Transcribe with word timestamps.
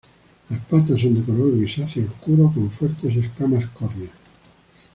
Las 0.49 0.59
patas 0.61 0.99
son 0.99 1.13
de 1.13 1.21
color 1.23 1.55
grisáceo 1.55 2.07
oscuro 2.07 2.51
con 2.55 2.71
fuertes 2.71 3.17
escamas 3.17 3.67
córneas. 3.67 4.09